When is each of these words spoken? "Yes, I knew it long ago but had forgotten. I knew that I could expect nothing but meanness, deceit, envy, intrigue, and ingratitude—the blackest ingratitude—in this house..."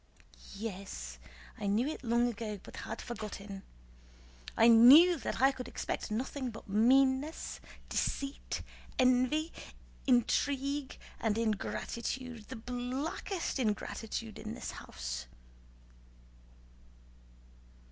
"Yes, 0.55 1.19
I 1.59 1.67
knew 1.67 1.85
it 1.87 2.03
long 2.03 2.27
ago 2.27 2.59
but 2.63 2.77
had 2.77 2.99
forgotten. 3.03 3.61
I 4.57 4.67
knew 4.67 5.15
that 5.19 5.39
I 5.39 5.51
could 5.51 5.67
expect 5.67 6.09
nothing 6.09 6.49
but 6.49 6.67
meanness, 6.67 7.59
deceit, 7.87 8.63
envy, 8.97 9.53
intrigue, 10.07 10.97
and 11.19 11.37
ingratitude—the 11.37 12.55
blackest 12.55 13.59
ingratitude—in 13.59 14.55
this 14.55 14.71
house..." 14.71 15.27